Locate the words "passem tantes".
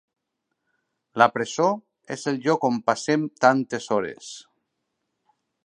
2.89-3.91